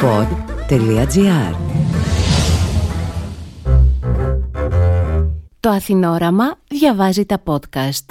pod.gr 0.00 1.54
Το 5.60 5.68
Αθηνόραμα 5.70 6.58
διαβάζει 6.68 7.24
τα 7.26 7.42
podcast. 7.44 8.04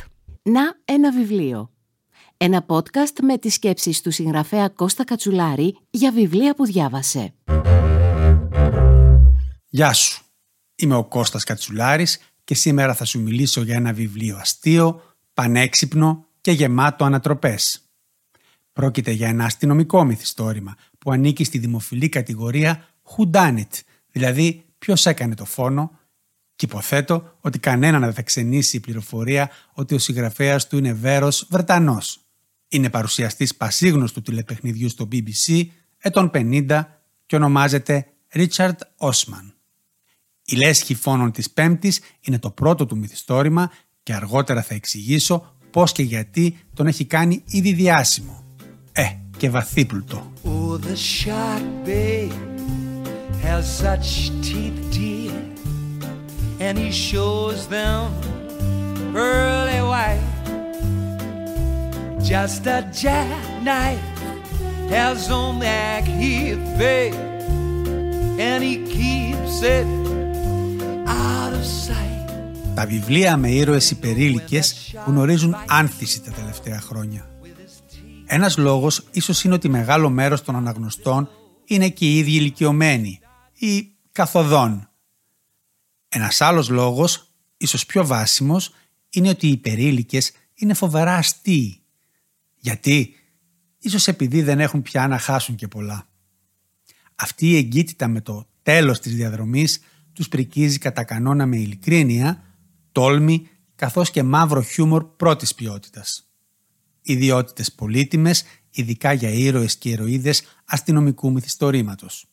Να 0.44 0.62
ένα 0.86 1.12
βιβλίο. 1.12 1.71
Ένα 2.38 2.65
podcast 2.68 3.20
με 3.21 3.38
τις 3.38 3.54
σκέψεις 3.54 4.02
του 4.02 4.12
συγγραφέα 4.12 4.68
Κώστα 4.68 5.04
Κατσουλάρη 5.04 5.78
για 5.89 6.12
βιβλία 6.12 6.55
που 6.55 6.65
διάβασε. 6.65 7.34
Γεια 9.69 9.94
σου. 9.94 10.24
Είμαι 10.76 10.96
ο 10.96 11.04
Κώστας 11.04 11.44
Κατσουλάρης 11.44 12.19
και 12.44 12.56
σήμερα 12.56 12.94
θα 12.94 13.06
σου 13.06 13.22
μιλήσω 13.22 13.62
για 13.62 13.76
ένα 13.76 13.94
βιβλίο 13.94 14.38
αστείο, 14.38 15.01
πανέξυπνο 15.33 16.26
και 16.41 16.52
γεμάτο 16.52 17.05
ανατροπές. 17.05 17.81
Πρόκειται 18.73 19.12
για 19.12 19.27
ένα 19.27 19.45
αστυνομικό 19.45 20.04
μυθιστόρημα 20.04 20.76
που 21.08 21.13
ανήκει 21.13 21.44
στη 21.44 21.58
δημοφιλή 21.58 22.09
κατηγορία 22.09 22.88
Who 23.03 23.31
Done 23.31 23.58
It, 23.58 23.82
δηλαδή 24.12 24.66
ποιος 24.80 25.05
έκανε 25.05 25.36
το 25.36 25.45
φόνο 25.45 25.99
και 26.55 26.66
υποθέτω 26.66 27.38
ότι 27.41 27.59
κανέναν 27.59 28.02
δεν 28.02 28.13
θα 28.13 28.22
ξενήσει 28.22 28.77
η 28.77 28.80
πληροφορία 28.80 29.49
ότι 29.73 29.96
ο 29.96 29.98
συγγραφέας 29.98 30.68
του 30.68 30.77
είναι 30.77 30.94
Βέρος 30.94 31.48
Βρετανός. 31.49 32.20
Είναι 32.68 32.90
παρουσιαστής 32.90 33.55
πασίγνωστου 33.55 34.22
τηλεπαιχνιδιού 34.22 34.90
στο 34.90 35.08
BBC 35.12 35.66
ετών 35.98 36.32
50 36.34 36.82
και 37.26 37.35
ονομάζεται 37.35 38.08
Richard 38.34 38.77
Osman. 38.98 39.54
Η 40.46 40.55
λέσχη 40.55 40.96
φόνων 40.96 41.32
της 41.32 41.52
Πέμπτης 41.52 41.99
είναι 42.21 42.40
το 42.40 42.52
πρώτο 42.52 42.85
του 42.85 42.98
μυθιστόρημα 42.98 43.71
και 44.04 44.13
αργότερα 44.13 44.62
θα 44.62 44.76
εξηγήσω 44.76 45.55
πώς 45.71 45.91
και 45.91 46.04
γιατί 46.04 46.58
τον 46.74 46.88
έχει 46.88 47.05
κάνει 47.05 47.44
ήδη 47.46 47.74
διάσημο. 47.74 48.47
Ε, 49.00 49.06
και 49.38 49.50
βαθύπλουτο. 49.50 50.32
Oh, 50.44 50.78
the 50.78 50.96
shark 50.96 51.66
bay 51.86 52.30
has 53.46 53.64
such 53.84 54.10
teeth 54.48 54.80
dear 54.96 55.38
And 56.66 56.76
he 56.84 56.91
shows 57.08 57.60
them 57.76 58.02
pearly 59.13 59.82
white 59.91 60.27
Just 62.32 62.62
a 62.77 62.80
jackknife 63.02 64.08
has 64.95 65.21
on 65.41 65.53
that 65.67 66.03
heath 66.19 66.66
bay 66.81 67.09
And 68.47 68.59
he 68.67 68.75
keeps 68.97 69.55
it 69.77 69.88
out 71.23 71.53
of 71.59 71.66
sight 71.86 72.05
Τα 72.75 72.86
βιβλία 72.86 73.38
με 73.38 73.49
ήρωες 73.49 73.91
υπερήλικες 73.91 74.95
γνωρίζουν 75.05 75.55
άνθηση 75.67 76.21
τα 76.21 76.31
τελευταία 76.31 76.80
χρόνια. 76.80 77.27
Ένας 78.30 78.58
λόγος 78.58 79.08
ίσως 79.11 79.44
είναι 79.44 79.53
ότι 79.53 79.70
μεγάλο 79.70 80.09
μέρος 80.09 80.42
των 80.42 80.56
αναγνωστών 80.56 81.30
είναι 81.66 81.89
και 81.89 82.06
οι 82.06 82.17
ίδιοι 82.17 82.31
ηλικιωμένοι 82.31 83.20
ή 83.53 83.92
καθοδόν. 84.11 84.89
Ένας 86.08 86.42
άλλος 86.42 86.70
λόγος, 86.70 87.31
ίσως 87.58 87.86
πιο 87.86 88.05
βάσιμος, 88.05 88.73
είναι 89.09 89.30
ότι 89.30 89.48
οι 89.48 89.52
υπερήλικες 89.52 90.31
είναι 90.55 90.73
φοβερά 90.73 91.16
αστείοι. 91.16 91.81
Γιατί, 92.55 93.16
ίσως 93.80 94.08
επειδή 94.08 94.42
δεν 94.42 94.59
έχουν 94.59 94.81
πια 94.81 95.08
να 95.08 95.17
χάσουν 95.17 95.55
και 95.55 95.67
πολλά. 95.67 96.08
Αυτή 97.16 97.50
η 97.50 97.58
εγκύτητα 97.58 98.08
με 98.08 98.22
το 98.22 98.48
τέλος 98.64 99.00
της 99.00 99.16
διαδρομής 99.16 99.80
τους 100.14 100.28
πρικίζει 100.28 100.78
κατά 100.78 101.03
κανόνα 101.03 101.45
με 101.45 101.58
ειλικρίνεια, 101.58 102.44
τόλμη 102.92 103.48
καθώς 103.75 104.11
και 104.11 104.23
μαύρο 104.23 104.61
χιούμορ 104.61 105.05
πρώτης 105.05 105.55
ποιότητας 105.55 106.27
ιδιότητες 107.08 107.72
πολύτιμες, 107.72 108.44
ειδικά 108.72 109.13
για 109.13 109.30
ήρωες 109.30 109.77
και 109.77 109.89
ηρωίδες 109.89 110.44
αστυνομικού 110.66 111.31
μυθιστορήματος. 111.31 112.25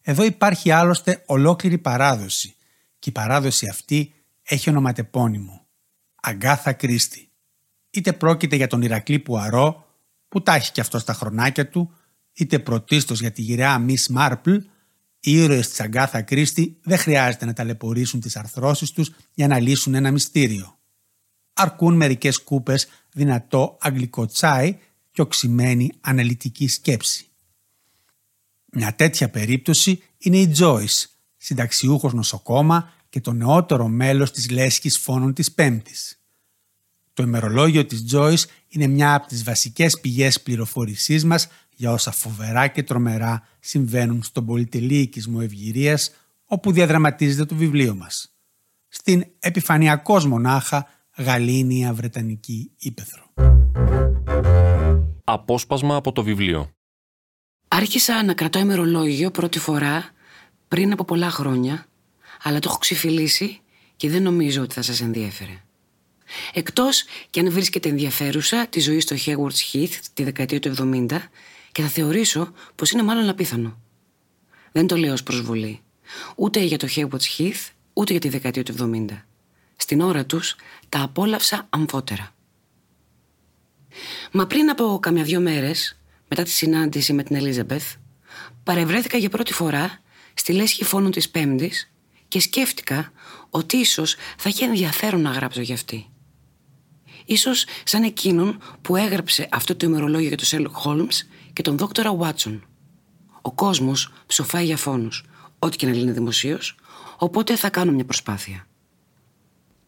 Εδώ 0.00 0.24
υπάρχει 0.24 0.70
άλλωστε 0.70 1.22
ολόκληρη 1.26 1.78
παράδοση 1.78 2.54
και 2.98 3.08
η 3.08 3.12
παράδοση 3.12 3.68
αυτή 3.68 4.12
έχει 4.42 4.70
ονοματεπώνυμο. 4.70 5.66
Αγκάθα 6.22 6.72
Κρίστη. 6.72 7.28
Είτε 7.90 8.12
πρόκειται 8.12 8.56
για 8.56 8.66
τον 8.66 8.82
Ηρακλή 8.82 9.18
Πουαρό, 9.18 9.86
που 10.28 10.42
τα 10.42 10.54
έχει 10.54 10.72
και 10.72 10.80
αυτό 10.80 10.98
στα 10.98 11.12
χρονάκια 11.12 11.68
του, 11.68 11.94
είτε 12.32 12.58
πρωτίστως 12.58 13.20
για 13.20 13.32
τη 13.32 13.42
γυραιά 13.42 13.78
Μις 13.78 14.08
Μάρπλ, 14.08 14.54
οι 15.20 15.32
ήρωες 15.32 15.68
της 15.68 15.80
Αγκάθα 15.80 16.22
Κρίστη 16.22 16.78
δεν 16.82 16.98
χρειάζεται 16.98 17.44
να 17.44 17.52
ταλαιπωρήσουν 17.52 18.20
τις 18.20 18.36
αρθρώσεις 18.36 18.90
τους 18.90 19.10
για 19.34 19.46
να 19.46 19.60
λύσουν 19.60 19.94
ένα 19.94 20.10
μυστήριο 20.10 20.78
αρκούν 21.52 21.96
μερικές 21.96 22.42
κούπες 22.42 22.88
δυνατό 23.12 23.76
αγγλικό 23.80 24.26
τσάι 24.26 24.78
και 25.10 25.20
οξυμένη 25.20 25.92
αναλυτική 26.00 26.68
σκέψη. 26.68 27.26
Μια 28.72 28.94
τέτοια 28.94 29.30
περίπτωση 29.30 30.02
είναι 30.18 30.38
η 30.38 30.54
Joyce, 30.58 31.04
συνταξιούχος 31.36 32.12
νοσοκόμα 32.12 32.92
και 33.08 33.20
το 33.20 33.32
νεότερο 33.32 33.88
μέλος 33.88 34.30
της 34.30 34.50
λέσχης 34.50 34.98
φόνων 34.98 35.34
της 35.34 35.52
Πέμπτης. 35.52 36.20
Το 37.12 37.22
ημερολόγιο 37.22 37.86
της 37.86 38.04
Joyce 38.12 38.44
είναι 38.68 38.86
μια 38.86 39.14
από 39.14 39.26
τις 39.26 39.42
βασικές 39.44 40.00
πηγές 40.00 40.42
πληροφορησής 40.42 41.24
μας 41.24 41.48
για 41.76 41.92
όσα 41.92 42.10
φοβερά 42.10 42.66
και 42.66 42.82
τρομερά 42.82 43.46
συμβαίνουν 43.60 44.22
στον 44.22 44.46
πολυτελή 44.46 44.98
οικισμό 44.98 45.38
ευγυρίας 45.42 46.10
όπου 46.44 46.72
διαδραματίζεται 46.72 47.44
το 47.44 47.54
βιβλίο 47.54 47.94
μας. 47.94 48.34
Στην 48.88 49.24
επιφανειακός 49.38 50.24
μονάχα 50.24 50.86
γαλήνια 51.16 51.92
βρετανική 51.92 52.70
ύπεθρο. 52.78 53.32
Απόσπασμα 55.24 55.96
από 55.96 56.12
το 56.12 56.22
βιβλίο. 56.22 56.70
Άρχισα 57.68 58.22
να 58.22 58.34
κρατώ 58.34 58.58
ημερολόγιο 58.58 59.30
πρώτη 59.30 59.58
φορά 59.58 60.10
πριν 60.68 60.92
από 60.92 61.04
πολλά 61.04 61.30
χρόνια, 61.30 61.86
αλλά 62.42 62.58
το 62.58 62.68
έχω 62.68 62.78
ξεφυλίσει 62.78 63.60
και 63.96 64.10
δεν 64.10 64.22
νομίζω 64.22 64.62
ότι 64.62 64.74
θα 64.74 64.82
σας 64.82 65.00
ενδιέφερε. 65.00 65.62
Εκτός 66.52 67.04
και 67.30 67.40
αν 67.40 67.50
βρίσκεται 67.50 67.88
ενδιαφέρουσα 67.88 68.66
τη 68.66 68.80
ζωή 68.80 69.00
στο 69.00 69.16
Hayward's 69.26 69.72
Heath 69.76 69.94
τη 70.14 70.24
δεκαετία 70.24 70.60
του 70.60 70.74
70 70.78 71.06
και 71.72 71.82
θα 71.82 71.88
θεωρήσω 71.88 72.52
πως 72.74 72.90
είναι 72.90 73.02
μάλλον 73.02 73.28
απίθανο. 73.28 73.80
Δεν 74.72 74.86
το 74.86 74.96
λέω 74.96 75.12
ως 75.12 75.22
προσβολή. 75.22 75.80
Ούτε 76.36 76.60
για 76.60 76.78
το 76.78 76.88
Hayward's 76.96 77.38
Heath, 77.38 77.70
ούτε 77.92 78.12
για 78.12 78.20
τη 78.20 78.28
δεκαετία 78.28 78.62
του 78.62 78.74
70 78.78 79.06
στην 79.92 80.04
ώρα 80.04 80.26
τους, 80.26 80.56
τα 80.88 81.02
απόλαυσα 81.02 81.66
αμφότερα. 81.70 82.34
Μα 84.32 84.46
πριν 84.46 84.70
από 84.70 84.98
καμιά 85.02 85.22
δυο 85.22 85.40
μέρες, 85.40 85.98
μετά 86.28 86.42
τη 86.42 86.50
συνάντηση 86.50 87.12
με 87.12 87.22
την 87.22 87.36
Ελίζαμπεθ, 87.36 87.94
παρευρέθηκα 88.62 89.16
για 89.18 89.28
πρώτη 89.28 89.52
φορά 89.52 90.00
στη 90.34 90.52
λέσχη 90.52 90.84
φόνου 90.84 91.10
της 91.10 91.30
Πέμπτης 91.30 91.92
και 92.28 92.40
σκέφτηκα 92.40 93.12
ότι 93.50 93.76
ίσως 93.76 94.16
θα 94.36 94.48
είχε 94.48 94.64
ενδιαφέρον 94.64 95.20
να 95.20 95.30
γράψω 95.30 95.60
για 95.60 95.74
αυτή. 95.74 96.06
Ίσως 97.24 97.66
σαν 97.84 98.02
εκείνον 98.02 98.58
που 98.82 98.96
έγραψε 98.96 99.48
αυτό 99.50 99.76
το 99.76 99.86
ημερολόγιο 99.86 100.28
για 100.28 100.36
τον 100.36 100.46
Σέλοκ 100.46 100.74
Χόλμς 100.74 101.22
και 101.52 101.62
τον 101.62 101.76
δόκτορα 101.76 102.14
Βάτσον. 102.14 102.64
Ο 103.42 103.52
κόσμος 103.52 104.12
ψοφάει 104.26 104.64
για 104.64 104.76
φόνους, 104.76 105.24
ό,τι 105.58 105.76
και 105.76 105.86
να 105.86 105.92
λύνει 105.92 106.12
δημοσίως, 106.12 106.76
οπότε 107.18 107.56
θα 107.56 107.70
κάνω 107.70 107.92
μια 107.92 108.04
προσπάθεια. 108.04 108.66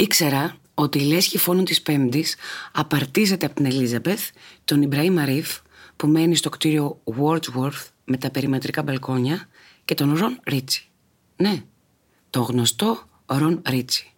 Ήξερα 0.05 0.57
ότι 0.75 0.99
η 0.99 1.03
λέσχη 1.03 1.39
φόνου 1.39 1.63
της 1.63 1.83
Πέμπτης 1.83 2.37
απαρτίζεται 2.73 3.47
από 3.47 3.55
την 3.55 3.65
Ελίζαμπεθ, 3.65 4.31
τον 4.65 4.83
Ιμπραήμ 4.83 5.19
Αρίφ 5.19 5.59
που 5.97 6.07
μένει 6.07 6.37
στο 6.37 6.49
κτίριο 6.49 7.01
Wordsworth 7.19 7.87
με 8.05 8.17
τα 8.17 8.31
περιμετρικά 8.31 8.83
μπαλκόνια 8.83 9.49
και 9.85 9.95
τον 9.95 10.17
Ρον 10.17 10.41
Ρίτσι. 10.47 10.89
Ναι, 11.37 11.63
το 12.31 12.41
γνωστό 12.41 13.03
Ρον 13.27 13.63
Ρίτσι. 13.67 14.13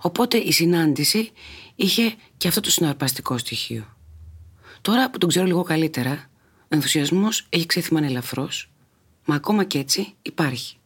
Οπότε 0.00 0.36
η 0.36 0.52
συνάντηση 0.52 1.30
είχε 1.74 2.14
και 2.36 2.48
αυτό 2.48 2.60
το 2.60 2.70
συναρπαστικό 2.70 3.38
στοιχείο. 3.38 3.96
Τώρα 4.80 5.10
που 5.10 5.18
τον 5.18 5.28
ξέρω 5.28 5.46
λίγο 5.46 5.62
καλύτερα, 5.62 6.30
ο 6.60 6.68
ενθουσιασμός 6.68 7.46
έχει 7.48 7.66
ξέθυμαν 7.66 8.04
ελαφρώς, 8.04 8.70
μα 9.24 9.34
ακόμα 9.34 9.64
και 9.64 9.78
έτσι 9.78 10.14
υπάρχει. 10.22 10.76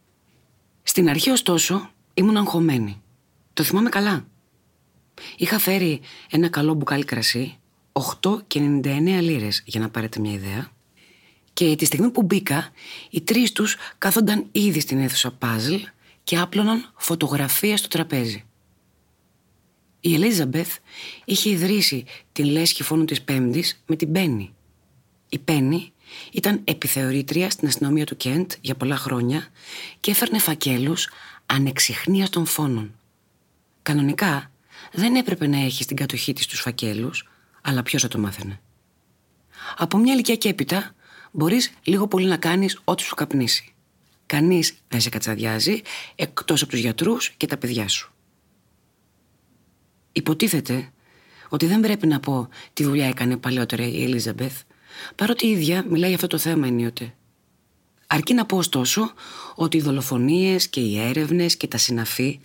Στην 0.83 1.09
αρχή 1.09 1.29
ωστόσο 1.29 1.91
ήμουν 2.13 2.37
αγχωμένη. 2.37 3.00
Το 3.53 3.63
θυμάμαι 3.63 3.89
καλά. 3.89 4.25
Είχα 5.37 5.59
φέρει 5.59 5.99
ένα 6.29 6.49
καλό 6.49 6.73
μπουκάλι 6.73 7.05
κρασί, 7.05 7.57
8 8.21 8.41
και 8.47 8.59
99 8.83 9.19
λίρες 9.21 9.63
για 9.65 9.79
να 9.79 9.89
πάρετε 9.89 10.19
μια 10.19 10.31
ιδέα. 10.31 10.71
Και 11.53 11.75
τη 11.75 11.85
στιγμή 11.85 12.09
που 12.09 12.23
μπήκα, 12.23 12.69
οι 13.09 13.21
τρεις 13.21 13.51
τους 13.51 13.77
κάθονταν 13.97 14.45
ήδη 14.51 14.79
στην 14.79 14.99
αίθουσα 14.99 15.31
παζλ 15.31 15.75
και 16.23 16.37
άπλωναν 16.37 16.91
φωτογραφία 16.97 17.77
στο 17.77 17.87
τραπέζι. 17.87 18.43
Η 19.99 20.13
Ελίζαμπεθ 20.13 20.77
είχε 21.25 21.49
ιδρύσει 21.49 22.05
την 22.31 22.45
λέσχη 22.45 22.83
φόνου 22.83 23.05
της 23.05 23.21
Πέμπτης 23.21 23.81
με 23.85 23.95
την 23.95 24.11
Πέννη. 24.11 24.53
Η 25.29 25.39
Πέννη 25.39 25.91
ήταν 26.31 26.61
επιθεωρήτρια 26.63 27.49
στην 27.49 27.67
αστυνομία 27.67 28.05
του 28.05 28.17
Κέντ 28.17 28.51
για 28.61 28.75
πολλά 28.75 28.95
χρόνια 28.95 29.47
και 29.99 30.11
έφερνε 30.11 30.39
φακέλους 30.39 31.09
ανεξιχνίας 31.45 32.29
των 32.29 32.45
φόνων. 32.45 32.95
Κανονικά 33.81 34.51
δεν 34.91 35.15
έπρεπε 35.15 35.47
να 35.47 35.57
έχει 35.57 35.83
στην 35.83 35.95
κατοχή 35.95 36.33
της 36.33 36.47
τους 36.47 36.59
φακέλους, 36.59 37.29
αλλά 37.61 37.83
ποιος 37.83 38.01
θα 38.01 38.07
το 38.07 38.19
μάθαινε. 38.19 38.59
Από 39.77 39.97
μια 39.97 40.13
ηλικία 40.13 40.35
και 40.35 40.49
έπειτα 40.49 40.95
μπορείς 41.31 41.73
λίγο 41.83 42.07
πολύ 42.07 42.27
να 42.27 42.37
κάνεις 42.37 42.79
ό,τι 42.83 43.03
σου 43.03 43.15
καπνίσει. 43.15 43.73
Κανείς 44.25 44.73
δεν 44.87 45.01
σε 45.01 45.09
κατσαδιάζει 45.09 45.81
εκτός 46.15 46.61
από 46.61 46.71
τους 46.71 46.79
γιατρούς 46.79 47.29
και 47.29 47.45
τα 47.45 47.57
παιδιά 47.57 47.87
σου. 47.87 48.13
Υποτίθεται 50.11 50.91
ότι 51.49 51.65
δεν 51.65 51.79
πρέπει 51.79 52.07
να 52.07 52.19
πω 52.19 52.49
τι 52.73 52.83
δουλειά 52.83 53.07
έκανε 53.07 53.37
παλαιότερα 53.37 53.87
η 53.87 54.03
Ελίζαμπεθ, 54.03 54.61
παρότι 55.15 55.47
η 55.47 55.51
ίδια 55.51 55.85
μιλάει 55.89 56.07
για 56.07 56.15
αυτό 56.15 56.27
το 56.27 56.37
θέμα 56.37 56.67
ενίοτε. 56.67 57.13
Αρκεί 58.07 58.33
να 58.33 58.45
πω 58.45 58.57
ωστόσο 58.57 59.13
ότι 59.55 59.77
οι 59.77 59.81
δολοφονίες 59.81 60.67
και 60.67 60.79
οι 60.79 60.99
έρευνες 60.99 61.57
και 61.57 61.67
τα 61.67 61.77
συναφή 61.77 62.39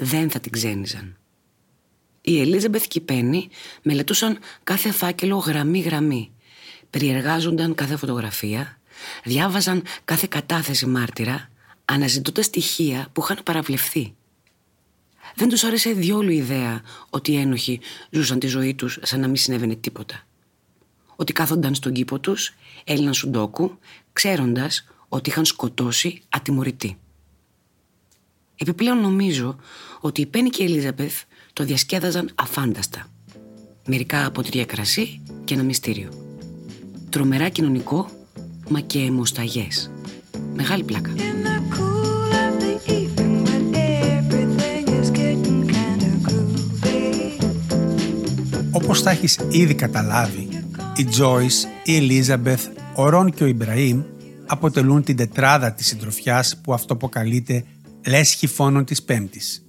δεν 0.00 0.30
θα 0.30 0.40
την 0.40 0.52
ξένιζαν. 0.52 1.16
Η 2.20 2.40
Ελίζαμπεθ 2.40 2.86
και 2.86 2.98
η 2.98 3.02
Πέννη 3.02 3.48
μελετούσαν 3.82 4.38
κάθε 4.64 4.90
φάκελο 4.92 5.36
γραμμή-γραμμή, 5.36 6.30
περιεργάζονταν 6.90 7.74
κάθε 7.74 7.96
φωτογραφία, 7.96 8.78
διάβαζαν 9.24 9.82
κάθε 10.04 10.26
κατάθεση 10.30 10.86
μάρτυρα, 10.86 11.50
αναζητώντας 11.84 12.44
στοιχεία 12.44 13.08
που 13.12 13.22
είχαν 13.22 13.38
παραβλεφθεί. 13.44 14.14
Δεν 15.34 15.48
τους 15.48 15.64
άρεσε 15.64 15.90
διόλου 15.92 16.30
η 16.30 16.36
ιδέα 16.36 16.82
ότι 17.10 17.32
οι 17.32 17.36
ένοχοι 17.36 17.80
ζούσαν 18.10 18.38
τη 18.38 18.46
ζωή 18.46 18.74
τους 18.74 18.98
σαν 19.02 19.20
να 19.20 19.26
μην 19.26 19.36
συνέβαινε 19.36 19.74
τίποτα. 19.74 20.26
Ότι 21.16 21.32
κάθονταν 21.32 21.74
στον 21.74 21.92
κήπο 21.92 22.18
τους, 22.18 22.54
έλυναν 22.84 23.14
σουντόκου, 23.14 23.78
ξέροντας 24.12 24.88
ότι 25.08 25.30
είχαν 25.30 25.44
σκοτώσει 25.44 26.22
ατιμωρητή. 26.28 26.98
Επιπλέον 28.62 29.00
νομίζω 29.00 29.56
ότι 30.00 30.20
η 30.20 30.26
Πέννη 30.26 30.48
και 30.48 30.62
η 30.62 30.66
Ελίζαπεθ 30.66 31.22
το 31.52 31.64
διασκέδαζαν 31.64 32.30
αφάνταστα. 32.34 33.06
Μερικά 33.86 34.26
από 34.26 34.42
τρία 34.42 34.64
κρασί 34.64 35.20
και 35.44 35.54
ένα 35.54 35.62
μυστήριο. 35.62 36.08
Τρομερά 37.08 37.48
κοινωνικό, 37.48 38.10
μα 38.68 38.80
και 38.80 38.98
αιμοσταγές. 38.98 39.90
Μεγάλη 40.54 40.84
πλάκα. 40.84 41.10
Όπως 48.70 49.02
θα 49.02 49.10
έχεις 49.10 49.38
ήδη 49.50 49.74
καταλάβει, 49.74 50.48
η 50.96 51.04
Τζόις, 51.04 51.68
η 51.84 51.96
Ελίζαμπεθ, 51.96 52.66
ο 52.94 53.08
Ρον 53.08 53.32
και 53.32 53.44
ο 53.44 53.46
Ιμπραήμ 53.46 54.02
αποτελούν 54.46 55.02
την 55.02 55.16
τετράδα 55.16 55.72
της 55.72 55.86
συντροφιάς 55.86 56.56
που 56.62 56.72
αυτό 56.72 56.92
αποκαλείται 56.92 57.64
λέσχη 58.06 58.46
φόνων 58.46 58.84
της 58.84 59.02
Πέμπτης. 59.02 59.64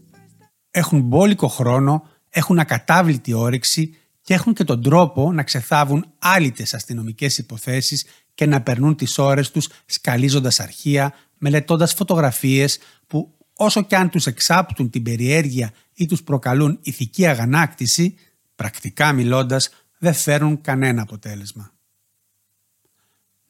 Έχουν 0.72 1.02
μπόλικο 1.02 1.48
χρόνο, 1.48 2.08
έχουν 2.30 2.60
ακατάβλητη 2.60 3.34
όρεξη 3.34 3.96
και 4.22 4.34
έχουν 4.34 4.54
και 4.54 4.64
τον 4.64 4.82
τρόπο 4.82 5.32
να 5.32 5.44
ξεθάβουν 5.44 6.06
άλυτες 6.20 6.74
αστυνομικές 6.74 7.38
υποθέσεις 7.38 8.06
και 8.34 8.46
να 8.46 8.62
περνούν 8.62 8.96
τις 8.96 9.18
ώρες 9.18 9.52
τους 9.52 9.70
σκαλίζοντας 9.86 10.60
αρχεία, 10.60 11.14
μελετώντας 11.38 11.94
φωτογραφίες 11.94 12.80
που 13.08 13.38
όσο 13.56 13.84
και 13.84 13.96
αν 13.96 14.10
τους 14.10 14.26
εξάπτουν 14.26 14.90
την 14.90 15.04
περιέργεια 15.04 15.72
ή 15.94 16.06
τους 16.06 16.24
προκαλούν 16.24 16.80
ηθική 16.82 17.28
αγανάκτηση, 17.28 18.16
πρακτικά 18.56 19.12
μιλώντας 19.12 19.70
δεν 19.98 20.14
φέρουν 20.14 20.62
κανένα 20.62 21.02
αποτέλεσμα. 21.02 21.72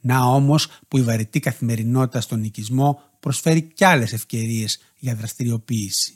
Να 0.02 0.26
όμως 0.26 0.68
που 0.88 0.98
η 0.98 1.02
βαρετή 1.02 1.40
καθημερινότητα 1.40 2.22
στον 2.22 2.44
οικισμό 2.44 3.02
προσφέρει 3.20 3.62
κι 3.62 3.86
άλλες 3.86 4.14
ευκαιρίες 4.14 4.80
για 4.98 5.16
δραστηριοποίηση. 5.16 6.14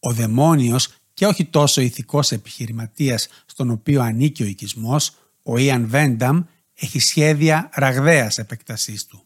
Ο 0.00 0.12
δαιμόνιος 0.12 0.88
και 1.14 1.26
όχι 1.26 1.44
τόσο 1.44 1.80
ηθικός 1.80 2.32
επιχειρηματίας 2.32 3.28
στον 3.46 3.70
οποίο 3.70 4.02
ανήκει 4.02 4.42
ο 4.42 4.46
οικισμός, 4.46 5.12
ο 5.42 5.58
Ιαν 5.58 5.88
Βένταμ 5.88 6.42
έχει 6.74 6.98
σχέδια 6.98 7.70
ραγδαίας 7.72 8.38
επεκτασής 8.38 9.06
του. 9.06 9.22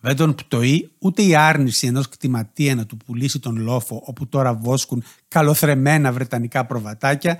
Δεν 0.00 0.16
τον 0.16 0.34
πτωεί 0.34 0.90
ούτε 0.98 1.22
η 1.22 1.34
άρνηση 1.34 1.86
ενός 1.86 2.08
κτηματία 2.08 2.74
να 2.74 2.86
του 2.86 2.96
πουλήσει 2.96 3.38
τον 3.38 3.56
λόφο 3.56 4.02
όπου 4.04 4.28
τώρα 4.28 4.54
βόσκουν 4.54 5.04
καλοθρεμένα 5.28 6.12
βρετανικά 6.12 6.66
προβατάκια, 6.66 7.38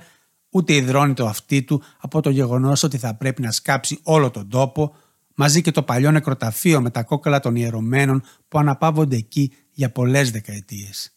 ούτε 0.49 0.73
υδρώνει 0.73 1.13
το 1.13 1.27
αυτί 1.27 1.63
του 1.63 1.83
από 1.99 2.21
το 2.21 2.29
γεγονός 2.29 2.83
ότι 2.83 2.97
θα 2.97 3.13
πρέπει 3.13 3.41
να 3.41 3.51
σκάψει 3.51 3.99
όλο 4.03 4.31
τον 4.31 4.49
τόπο, 4.49 4.95
μαζί 5.35 5.61
και 5.61 5.71
το 5.71 5.83
παλιό 5.83 6.11
νεκροταφείο 6.11 6.81
με 6.81 6.89
τα 6.89 7.03
κόκκαλα 7.03 7.39
των 7.39 7.55
ιερωμένων 7.55 8.23
που 8.47 8.59
αναπαύονται 8.59 9.15
εκεί 9.15 9.53
για 9.71 9.91
πολλές 9.91 10.31
δεκαετίες. 10.31 11.15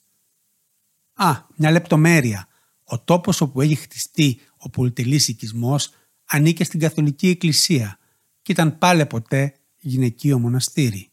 Α, 1.14 1.32
μια 1.56 1.70
λεπτομέρεια. 1.70 2.48
Ο 2.84 3.00
τόπος 3.00 3.40
όπου 3.40 3.60
έχει 3.60 3.74
χτιστεί 3.74 4.40
ο 4.56 4.70
πολυτελής 4.70 5.28
οικισμός 5.28 5.90
ανήκε 6.26 6.64
στην 6.64 6.80
Καθολική 6.80 7.28
Εκκλησία 7.28 7.98
και 8.42 8.52
ήταν 8.52 8.78
πάλι 8.78 9.06
ποτέ 9.06 9.54
γυναικείο 9.78 10.38
μοναστήρι. 10.38 11.10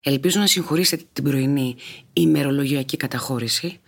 Ελπίζω 0.00 0.40
να 0.40 0.46
συγχωρήσετε 0.46 1.04
την 1.12 1.24
πρωινή 1.24 1.76
ημερολογιακή 2.12 2.96
καταχώρηση, 2.96 3.80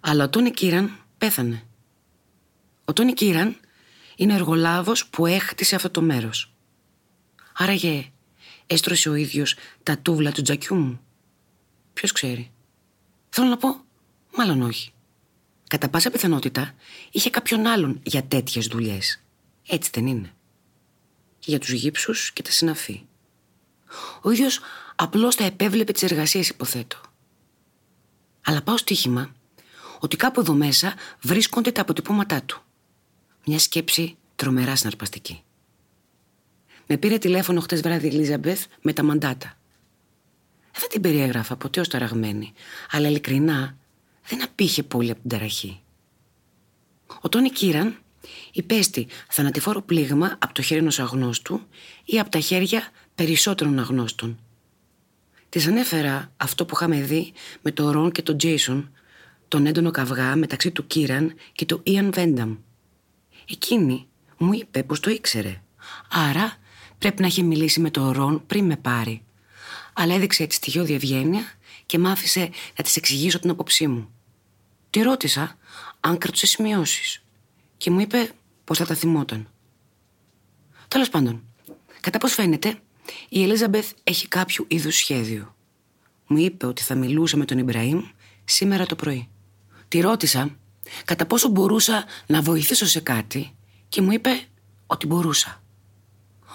αλλά 0.00 0.24
ο 0.24 0.28
Τόνι 0.28 0.50
Κίραν 0.50 0.90
πέθανε. 1.18 1.62
Ο 2.84 2.92
Τόνι 2.92 3.12
Κίραν 3.12 3.56
είναι 4.16 4.32
ο 4.32 4.36
εργολάβος 4.36 5.06
που 5.06 5.26
έχτισε 5.26 5.74
αυτό 5.74 5.90
το 5.90 6.02
μέρος. 6.02 6.57
Άραγε 7.60 8.10
έστρωσε 8.66 9.08
ο 9.08 9.14
ίδιος 9.14 9.54
τα 9.82 9.98
τούβλα 9.98 10.32
του 10.32 10.42
τζακιού 10.42 10.76
μου. 10.76 11.00
Ποιος 11.92 12.12
ξέρει. 12.12 12.50
Θέλω 13.28 13.48
να 13.48 13.56
πω, 13.56 13.80
μάλλον 14.36 14.62
όχι. 14.62 14.92
Κατά 15.68 15.88
πάσα 15.88 16.10
πιθανότητα 16.10 16.74
είχε 17.10 17.30
κάποιον 17.30 17.66
άλλον 17.66 18.00
για 18.02 18.24
τέτοιες 18.24 18.66
δουλειές. 18.66 19.22
Έτσι 19.66 19.90
δεν 19.92 20.06
είναι. 20.06 20.34
Και 21.38 21.50
για 21.50 21.58
τους 21.58 21.70
γύψους 21.70 22.32
και 22.32 22.42
τα 22.42 22.50
συναφή. 22.50 23.04
Ο 24.22 24.30
ίδιος 24.30 24.60
απλώς 24.96 25.36
τα 25.36 25.44
επέβλεπε 25.44 25.92
τις 25.92 26.02
εργασίες 26.02 26.48
υποθέτω. 26.48 27.00
Αλλά 28.42 28.62
πάω 28.62 28.76
στοίχημα 28.76 29.32
ότι 29.98 30.16
κάπου 30.16 30.40
εδώ 30.40 30.52
μέσα 30.52 30.94
βρίσκονται 31.20 31.72
τα 31.72 31.80
αποτυπώματά 31.80 32.42
του. 32.42 32.62
Μια 33.46 33.58
σκέψη 33.58 34.16
τρομερά 34.36 34.76
συναρπαστική. 34.76 35.42
Με 36.90 36.96
πήρε 36.96 37.18
τηλέφωνο 37.18 37.60
χτες 37.60 37.80
βράδυ 37.80 38.06
η 38.06 38.10
Ελίζαμπεθ 38.14 38.64
με 38.82 38.92
τα 38.92 39.02
μαντάτα. 39.02 39.56
Δεν 40.72 40.88
την 40.88 41.00
περιέγραφα 41.00 41.56
ποτέ 41.56 41.80
ως 41.80 41.88
ταραγμένη, 41.88 42.52
αλλά 42.90 43.08
ειλικρινά 43.08 43.76
δεν 44.28 44.42
απήχε 44.42 44.82
πολύ 44.82 45.10
από 45.10 45.20
την 45.20 45.30
ταραχή. 45.30 45.80
Ο 47.20 47.28
Τόνι 47.28 47.50
Κίραν 47.50 47.96
υπέστη 48.52 49.06
θανατηφόρο 49.28 49.82
πλήγμα 49.82 50.36
από 50.38 50.54
το 50.54 50.62
χέρι 50.62 50.80
ενός 50.80 50.98
αγνώστου 50.98 51.60
ή 52.04 52.18
από 52.18 52.30
τα 52.30 52.40
χέρια 52.40 52.88
περισσότερων 53.14 53.78
αγνώστων. 53.78 54.38
Της 55.48 55.66
ανέφερα 55.66 56.32
αυτό 56.36 56.66
που 56.66 56.74
είχαμε 56.74 57.00
δει 57.00 57.32
με 57.62 57.72
το 57.72 57.90
Ρον 57.90 58.12
και 58.12 58.22
τον 58.22 58.38
Τζέισον, 58.38 58.90
τον 59.48 59.66
έντονο 59.66 59.90
καυγά 59.90 60.36
μεταξύ 60.36 60.70
του 60.70 60.86
Κίραν 60.86 61.34
και 61.52 61.64
του 61.64 61.80
Ιαν 61.82 62.12
Βένταμ. 62.12 62.56
Εκείνη 63.50 64.06
μου 64.38 64.52
είπε 64.52 64.82
πως 64.82 65.00
το 65.00 65.10
ήξερε. 65.10 65.62
Άρα 66.10 66.56
πρέπει 66.98 67.20
να 67.20 67.26
είχε 67.26 67.42
μιλήσει 67.42 67.80
με 67.80 67.90
τον 67.90 68.10
Ρον 68.10 68.46
πριν 68.46 68.64
με 68.64 68.76
πάρει 68.76 69.22
αλλά 70.00 70.14
έδειξε 70.14 70.42
έτσι 70.42 70.56
στοιχειώδη 70.56 70.94
ευγένεια 70.94 71.52
και 71.86 71.98
μ' 71.98 72.06
άφησε 72.06 72.50
να 72.76 72.84
της 72.84 72.96
εξηγήσω 72.96 73.38
την 73.38 73.50
άποψή 73.50 73.86
μου. 73.86 74.08
Τη 74.90 75.02
ρώτησα 75.02 75.58
αν 76.00 76.18
κρατούσε 76.18 76.46
σημειώσεις 76.46 77.22
και 77.76 77.90
μου 77.90 78.00
είπε 78.00 78.30
πως 78.64 78.78
θα 78.78 78.86
τα 78.86 78.94
θυμόταν. 78.94 79.48
Τέλος 80.88 81.08
πάντων, 81.08 81.42
κατά 82.00 82.18
πώς 82.18 82.32
φαίνεται, 82.32 82.78
η 83.28 83.42
Ελίζαμπεθ 83.42 83.92
έχει 84.04 84.28
κάποιο 84.28 84.64
είδους 84.68 84.96
σχέδιο. 84.96 85.54
Μου 86.26 86.38
είπε 86.38 86.66
ότι 86.66 86.82
θα 86.82 86.94
μιλούσε 86.94 87.36
με 87.36 87.44
τον 87.44 87.58
Ιμπραήμ 87.58 88.02
σήμερα 88.44 88.86
το 88.86 88.96
πρωί. 88.96 89.28
Τη 89.88 90.00
ρώτησα 90.00 90.56
κατά 91.04 91.26
πόσο 91.26 91.48
μπορούσα 91.48 92.04
να 92.26 92.42
βοηθήσω 92.42 92.86
σε 92.86 93.00
κάτι 93.00 93.54
και 93.88 94.00
μου 94.00 94.12
είπε 94.12 94.42
ότι 94.86 95.06
μπορούσα. 95.06 95.62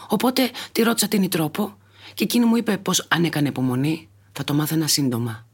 Οπότε 0.07 0.51
τη 0.71 0.81
ρώτησα 0.81 1.07
την 1.07 1.29
τρόπο 1.29 1.77
και 2.13 2.23
εκείνη 2.23 2.45
μου 2.45 2.55
είπε 2.55 2.77
πως 2.77 3.05
αν 3.07 3.23
έκανε 3.23 3.47
υπομονή 3.47 4.09
θα 4.31 4.43
το 4.43 4.53
μάθαινα 4.53 4.87
σύντομα. 4.87 5.47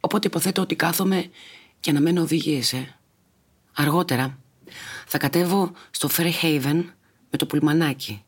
Οπότε 0.00 0.26
υποθέτω 0.26 0.62
ότι 0.62 0.74
κάθομαι 0.74 1.30
και 1.80 1.90
αναμένω 1.90 2.20
οδηγίες, 2.20 2.72
ε. 2.72 2.96
Αργότερα 3.74 4.38
θα 5.06 5.18
κατέβω 5.18 5.72
στο 5.90 6.08
Fairhaven 6.16 6.84
με 7.30 7.38
το 7.38 7.46
πουλμανάκι. 7.46 8.24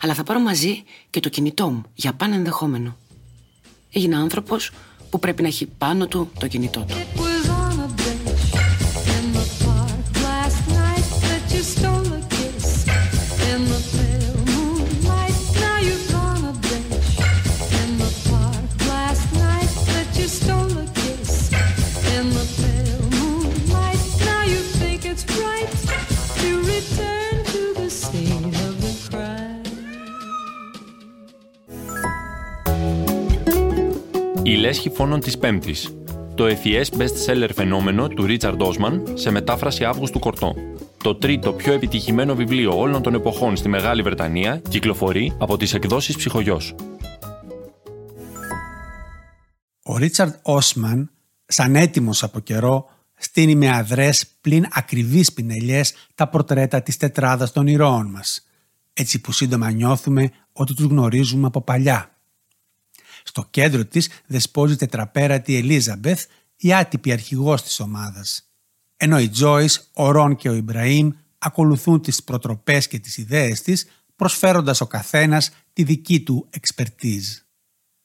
Αλλά 0.00 0.14
θα 0.14 0.22
πάρω 0.22 0.40
μαζί 0.40 0.84
και 1.10 1.20
το 1.20 1.28
κινητό 1.28 1.70
μου 1.70 1.82
για 1.94 2.12
πάνω 2.12 2.34
ενδεχόμενο. 2.34 2.96
Έγινα 3.92 4.18
άνθρωπος 4.18 4.70
που 5.10 5.18
πρέπει 5.18 5.42
να 5.42 5.48
έχει 5.48 5.66
πάνω 5.66 6.06
του 6.06 6.30
το 6.38 6.46
κινητό 6.46 6.80
του. 6.88 7.27
Η 34.48 34.56
λέσχη 34.56 34.90
φόνων 34.90 35.20
της 35.20 35.38
Πέμπτης. 35.38 35.96
Το 36.34 36.46
ευφυές 36.46 36.92
best-seller 36.98 37.48
φαινόμενο 37.54 38.08
του 38.08 38.26
Ρίτσαρντ 38.26 38.62
Όσμαν 38.62 39.02
σε 39.14 39.30
μετάφραση 39.30 39.84
Αύγουστου 39.84 40.18
Κορτό. 40.18 40.54
Το 41.02 41.14
τρίτο 41.14 41.52
πιο 41.52 41.72
επιτυχημένο 41.72 42.34
βιβλίο 42.34 42.78
όλων 42.78 43.02
των 43.02 43.14
εποχών 43.14 43.56
στη 43.56 43.68
Μεγάλη 43.68 44.02
Βρετανία 44.02 44.62
κυκλοφορεί 44.68 45.36
από 45.38 45.56
τις 45.56 45.74
εκδόσεις 45.74 46.16
Ψυχογιός. 46.16 46.74
Ο 49.82 49.96
Ρίτσαρντ 49.96 50.32
Όσμαν, 50.42 51.10
σαν 51.46 51.76
έτοιμος 51.76 52.22
από 52.22 52.40
καιρό, 52.40 52.88
στείνει 53.14 53.54
με 53.54 53.70
αδρές 53.70 54.26
πλην 54.40 54.66
ακριβείς 54.70 55.32
πινελιές 55.32 55.94
τα 56.14 56.28
πορτρέτα 56.28 56.82
της 56.82 56.96
τετράδας 56.96 57.52
των 57.52 57.66
ηρώων 57.66 58.10
μας, 58.10 58.46
έτσι 58.92 59.20
που 59.20 59.32
σύντομα 59.32 59.70
νιώθουμε 59.70 60.30
ότι 60.52 60.74
τους 60.74 60.86
γνωρίζουμε 60.86 61.46
από 61.46 61.60
παλιά. 61.60 62.17
Στο 63.28 63.46
κέντρο 63.50 63.84
της 63.84 64.08
δεσπόζει 64.26 64.76
τετραπέρατη 64.76 65.56
Ελίζαμπεθ, 65.56 66.24
η 66.56 66.74
άτυπη 66.74 67.12
αρχηγός 67.12 67.62
της 67.62 67.80
ομάδας. 67.80 68.52
Ενώ 68.96 69.18
η 69.18 69.28
Τζόις, 69.28 69.90
ο 69.94 70.10
Ρον 70.10 70.36
και 70.36 70.48
ο 70.48 70.54
Ιμπραήμ 70.54 71.10
ακολουθούν 71.38 72.00
τις 72.00 72.24
προτροπές 72.24 72.88
και 72.88 72.98
τις 72.98 73.16
ιδέες 73.16 73.62
της, 73.62 73.86
προσφέροντας 74.16 74.80
ο 74.80 74.86
καθένας 74.86 75.50
τη 75.72 75.82
δική 75.82 76.20
του 76.20 76.46
εξπερτίζ. 76.50 77.26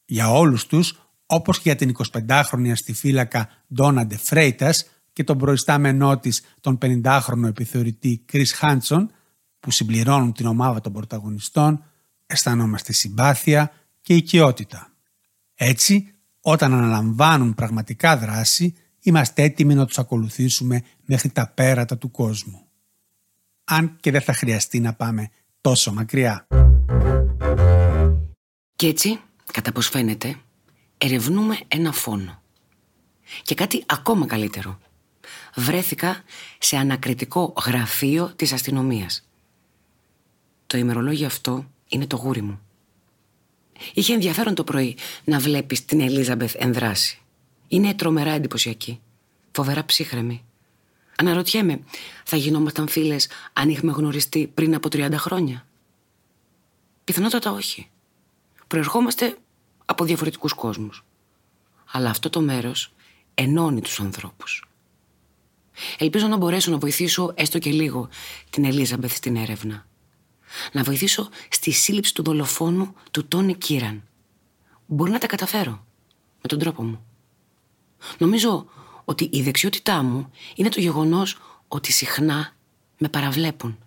Για 0.05 0.31
όλους 0.31 0.65
τους, 0.65 0.99
όπως 1.25 1.55
και 1.57 1.63
για 1.63 1.75
την 1.75 1.89
25χρονη 1.89 2.69
αστιφύλακα 2.71 3.49
Ντόναντε 3.73 4.17
Φρέιτας 4.17 4.85
και 5.13 5.23
τον 5.23 5.37
προϊστάμενό 5.37 6.17
της 6.17 6.41
τον 6.59 6.77
50χρονο 6.81 7.47
επιθεωρητή 7.47 8.23
Κρίς 8.25 8.53
Χάντσον, 8.53 9.11
που 9.59 9.71
συμπληρώνουν 9.71 10.33
την 10.33 10.45
ομάδα 10.45 10.81
των 10.81 10.93
πρωταγωνιστών, 10.93 11.83
αισθανόμαστε 12.25 12.93
συμπάθεια 12.93 13.71
και 14.01 14.13
οικειότητα. 14.13 14.92
Έτσι, 15.55 16.13
όταν 16.41 16.73
αναλαμβάνουν 16.73 17.53
πραγματικά 17.53 18.17
δράση, 18.17 18.75
είμαστε 19.01 19.43
έτοιμοι 19.43 19.75
να 19.75 19.85
τους 19.85 19.99
ακολουθήσουμε 19.99 20.83
μέχρι 21.05 21.29
τα 21.29 21.47
πέρατα 21.47 21.97
του 21.97 22.11
κόσμου. 22.11 22.67
Αν 23.63 23.97
και 23.99 24.11
δεν 24.11 24.21
θα 24.21 24.33
χρειαστεί 24.33 24.79
να 24.79 24.93
πάμε 24.93 25.29
τόσο 25.61 25.93
μακριά. 25.93 26.47
Και 28.75 28.87
έτσι, 28.87 29.19
κατά 29.53 29.71
πως 29.71 29.87
φαίνεται, 29.89 30.35
ερευνούμε 30.97 31.59
ένα 31.67 31.91
φόνο. 31.91 32.41
Και 33.41 33.55
κάτι 33.55 33.83
ακόμα 33.85 34.25
καλύτερο. 34.25 34.79
Βρέθηκα 35.55 36.23
σε 36.59 36.77
ανακριτικό 36.77 37.53
γραφείο 37.65 38.33
της 38.35 38.53
αστυνομίας. 38.53 39.27
Το 40.67 40.77
ημερολόγιο 40.77 41.25
αυτό 41.25 41.71
είναι 41.87 42.07
το 42.07 42.15
γούρι 42.15 42.41
μου. 42.41 42.59
Είχε 43.93 44.13
ενδιαφέρον 44.13 44.55
το 44.55 44.63
πρωί 44.63 44.97
να 45.23 45.39
βλέπεις 45.39 45.85
την 45.85 46.01
Ελίζαμπεθ 46.01 46.55
ενδράσει. 46.57 47.19
Είναι 47.67 47.93
τρομερά 47.93 48.31
εντυπωσιακή. 48.31 48.99
Φοβερά 49.51 49.85
ψύχρεμη. 49.85 50.43
Αναρωτιέμαι, 51.15 51.79
θα 52.23 52.37
γινόμασταν 52.37 52.87
φίλες 52.87 53.27
αν 53.53 53.69
είχαμε 53.69 53.91
γνωριστεί 53.91 54.47
πριν 54.53 54.75
από 54.75 54.89
30 54.91 55.13
χρόνια; 55.13 55.65
Πιθανότατα 57.03 57.51
όχι. 57.51 57.89
Προερχόμαστε 58.67 59.37
από 59.85 60.05
διαφορετικούς 60.05 60.53
κόσμους. 60.53 61.05
Αλλά 61.91 62.09
αυτό 62.09 62.29
το 62.29 62.41
μέρος 62.41 62.93
ενώνει 63.33 63.81
τους 63.81 63.99
ανθρώπους. 63.99 64.67
Ελπίζω 65.97 66.27
να 66.27 66.37
μπορέσω 66.37 66.71
να 66.71 66.77
βοηθήσω 66.77 67.31
έστω 67.35 67.59
και 67.59 67.71
λίγο 67.71 68.09
την 68.49 68.65
Ελίζαμπεθ 68.65 69.15
στην 69.15 69.35
έρευνα 69.35 69.85
να 70.71 70.83
βοηθήσω 70.83 71.29
στη 71.49 71.71
σύλληψη 71.71 72.13
του 72.13 72.23
δολοφόνου 72.23 72.93
του 73.11 73.27
Τόνι 73.27 73.55
Κίραν. 73.55 74.03
Μπορεί 74.85 75.11
να 75.11 75.19
τα 75.19 75.27
καταφέρω 75.27 75.85
με 76.41 76.47
τον 76.47 76.59
τρόπο 76.59 76.83
μου. 76.83 77.05
Νομίζω 78.17 78.65
ότι 79.05 79.29
η 79.31 79.41
δεξιότητά 79.41 80.03
μου 80.03 80.31
είναι 80.55 80.69
το 80.69 80.79
γεγονός 80.79 81.37
ότι 81.67 81.91
συχνά 81.91 82.55
με 82.97 83.09
παραβλέπουν. 83.09 83.77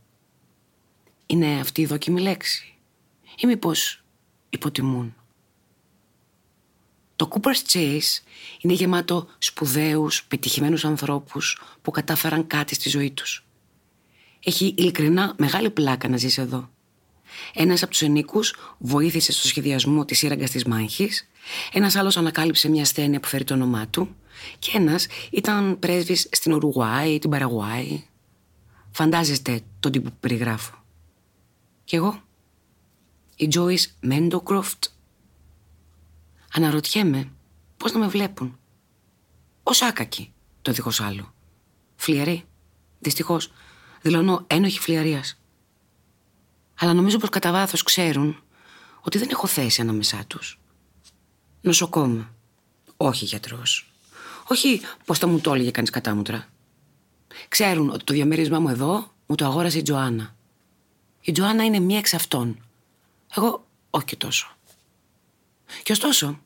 Είναι 1.27 1.61
αυτή 1.61 1.81
η 1.81 1.87
δόκιμη 1.87 2.21
λέξη 2.21 2.75
ή 3.39 3.47
μήπως 3.47 4.03
υποτιμούν. 4.51 5.15
Το 7.17 7.29
Cooper's 7.31 7.73
Chase 7.73 8.23
είναι 8.61 8.73
γεμάτο 8.73 9.29
σπουδαίους, 9.39 10.25
πετυχημένους 10.25 10.85
ανθρώπους 10.85 11.63
που 11.83 11.91
κατάφεραν 11.91 12.47
κάτι 12.47 12.75
στη 12.75 12.89
ζωή 12.89 13.11
τους. 13.11 13.46
Έχει 14.49 14.75
ειλικρινά 14.77 15.35
μεγάλη 15.39 15.71
πλάκα 15.71 16.09
να 16.09 16.17
ζήσει 16.17 16.41
εδώ. 16.41 16.71
Ένας 17.55 17.83
από 17.83 17.91
τους 17.91 18.03
ενίκους 18.03 18.55
βοήθησε 18.79 19.33
στο 19.33 19.47
σχεδιασμό 19.47 20.05
της 20.05 20.19
σύραγγας 20.19 20.51
της 20.51 20.65
μάχης, 20.65 21.29
ένας 21.73 21.97
άλλος 21.97 22.17
ανακάλυψε 22.17 22.69
μια 22.69 22.83
ασθένεια 22.83 23.21
που 23.21 23.29
φέρει 23.29 23.45
το 23.45 23.55
όνομά 23.55 23.89
του, 23.89 24.17
και 24.59 24.71
ένας 24.75 25.07
ήταν 25.31 25.79
πρέσβης 25.79 26.29
στην 26.33 26.53
Ουρουγουάη, 26.53 27.19
την 27.19 27.31
Παραγουάη. 27.31 28.05
Φαντάζεστε 28.91 29.61
τον 29.81 29.93
τύπο 29.93 30.09
που 30.09 30.17
περιγράφω. 30.21 30.85
Κι 31.85 31.97
εγώ, 31.97 32.23
η 33.37 33.49
Τζόις 33.49 33.97
Μέντοκροφτ. 34.01 34.85
Αναρωτιέμαι 36.53 37.33
πώς 37.77 37.93
να 37.93 37.99
με 37.99 38.07
βλέπουν. 38.07 38.59
Ως 39.63 39.83
άκακη, 39.83 40.33
το 40.63 40.73
δίχως 40.73 41.01
άλλο. 41.01 41.35
Φλιαρή. 41.97 42.45
Δυστυχώς, 42.99 43.51
δηλώνω 44.07 44.45
ένοχη 44.47 44.79
φλιαρίας. 44.79 45.39
Αλλά 46.79 46.93
νομίζω 46.93 47.19
πως 47.19 47.29
κατά 47.29 47.53
βάθος 47.53 47.83
ξέρουν 47.83 48.43
ότι 49.01 49.19
δεν 49.19 49.29
έχω 49.31 49.47
θέση 49.47 49.81
ανάμεσά 49.81 50.25
τους. 50.27 50.61
Νοσοκόμα. 51.61 52.35
Όχι 52.97 53.25
γιατρός. 53.25 53.93
Όχι 54.47 54.81
πως 55.05 55.19
θα 55.19 55.27
μου 55.27 55.41
το 55.41 55.55
έλεγε 55.55 55.71
κανείς 55.71 55.91
κατάμουτρα. 55.91 56.49
Ξέρουν 57.49 57.91
ότι 57.91 58.05
το 58.05 58.13
διαμέρισμά 58.13 58.59
μου 58.59 58.69
εδώ 58.69 59.13
μου 59.27 59.35
το 59.35 59.45
αγόρασε 59.45 59.79
η 59.79 59.83
Τζοάννα. 59.83 60.35
Η 61.21 61.33
Τζοάννα 61.33 61.65
είναι 61.65 61.79
μία 61.79 61.99
εξ 61.99 62.15
αυτών. 62.15 62.65
Εγώ 63.37 63.67
όχι 63.91 64.05
και 64.05 64.17
τόσο. 64.17 64.57
Και 65.83 65.93
ωστόσο, 65.93 66.41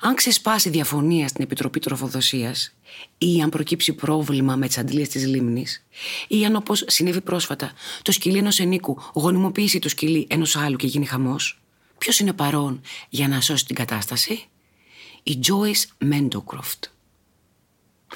αν 0.00 0.14
ξεσπάσει 0.14 0.68
διαφωνία 0.70 1.28
στην 1.28 1.44
Επιτροπή 1.44 1.80
Τροφοδοσίας 1.80 2.74
ή 3.18 3.42
αν 3.42 3.48
προκύψει 3.48 3.92
πρόβλημα 3.92 4.56
με 4.56 4.66
τις 4.66 4.78
αντλίες 4.78 5.08
της 5.08 5.26
λίμνης, 5.26 5.84
ή 6.28 6.44
αν 6.44 6.56
όπως 6.56 6.84
συνέβη 6.86 7.20
πρόσφατα 7.20 7.72
το 8.02 8.12
σκυλί 8.12 8.38
ενός 8.38 8.58
ενίκου 8.58 9.02
γονιμοποιήσει 9.14 9.78
το 9.78 9.88
σκυλί 9.88 10.26
ενός 10.30 10.56
άλλου 10.56 10.76
και 10.76 10.86
γίνει 10.86 11.06
χαμός, 11.06 11.60
ποιος 11.98 12.18
είναι 12.18 12.32
παρόν 12.32 12.80
για 13.08 13.28
να 13.28 13.40
σώσει 13.40 13.66
την 13.66 13.74
κατάσταση, 13.74 14.44
η 15.22 15.38
Joyce 15.46 15.84
Μέντοκροφτ. 15.98 16.84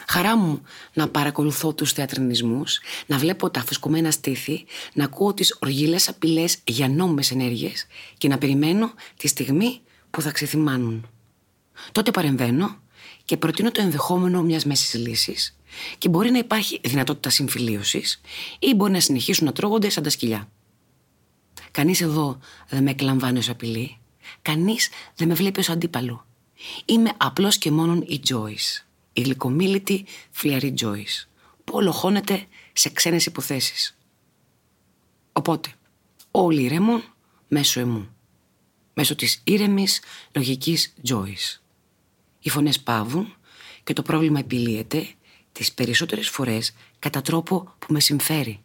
Χαρά 0.09 0.37
μου 0.37 0.62
να 0.92 1.09
παρακολουθώ 1.09 1.75
τους 1.75 1.92
θεατρινισμούς, 1.92 2.80
να 3.06 3.18
βλέπω 3.18 3.50
τα 3.50 3.64
φουσκωμένα 3.64 4.11
στήθη, 4.11 4.64
να 4.94 5.04
ακούω 5.04 5.35
τις 5.35 5.56
οργιλές 5.61 6.09
απειλές 6.09 6.59
για 6.64 6.88
νόμιμες 6.88 7.30
ενέργειες 7.30 7.87
και 8.18 8.28
να 8.28 8.38
περιμένω 8.38 8.92
τη 9.16 9.28
στιγμή 9.28 9.80
που 10.11 10.21
θα 10.23 10.30
ξεθυμάνουν. 10.30 11.06
Τότε 11.93 12.11
παρεμβαίνω 12.11 12.81
και 13.25 13.37
προτείνω 13.37 13.71
το 13.71 13.81
ενδεχόμενο 13.81 14.43
μιας 14.43 14.65
μέσης 14.65 14.95
λύσης 14.95 15.57
και 15.99 16.09
μπορεί 16.09 16.31
να 16.31 16.39
υπάρχει 16.39 16.81
δυνατότητα 16.85 17.31
συμφιλίωσης 17.31 18.21
ή 18.59 18.75
μπορεί 18.75 18.93
να 18.93 19.01
συνεχίσουν 19.01 19.47
να 19.47 19.53
τρώγονται 19.53 19.89
σαν 19.89 20.03
τα 20.03 20.11
σκυλιά. 20.11 20.49
Κανείς 21.71 22.01
εδώ 22.01 22.39
δεν 22.69 22.83
με 22.83 22.91
εκλαμβάνει 22.91 23.39
ως 23.39 23.49
απειλή. 23.49 23.97
Κανείς 24.43 24.89
δεν 25.15 25.29
με 25.29 25.35
βλέπει 25.35 25.61
ως 25.61 25.69
αντίπαλο. 25.69 26.27
Είμαι 26.85 27.12
απλώ 27.17 27.49
και 27.49 27.71
μόνον 27.71 28.01
η 28.01 28.21
Joyce. 28.29 28.85
Η 29.12 29.21
γλυκομίλητη 29.21 30.05
φλιαρή 30.31 30.75
Joyce. 30.81 31.27
Που 31.65 31.73
ολοχώνεται 31.77 32.47
σε 32.73 32.91
ξένες 32.91 33.27
υποθέσεις. 33.27 33.97
Οπότε, 35.33 35.73
όλοι 36.31 36.62
ηρέμουν 36.62 37.03
μέσω 37.49 37.81
εμού. 37.81 38.09
Μέσω 38.95 39.15
της 39.15 39.41
ήρεμης 39.45 40.01
λογικής 40.33 40.95
Joyce. 41.09 41.62
Οι 42.43 42.51
φωνές 42.51 42.81
πάβουν 42.81 43.35
και 43.85 43.93
το 43.93 44.03
πρόβλημα 44.03 44.39
επιλύεται 44.39 45.07
τις 45.53 45.73
περισσότερες 45.73 46.29
φορές 46.29 46.75
κατά 46.99 47.23
τρόπο 47.23 47.75
που 47.79 47.93
με 47.93 48.01
συμφέρει. 48.01 48.61